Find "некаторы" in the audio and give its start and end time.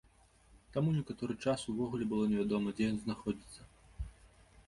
0.99-1.33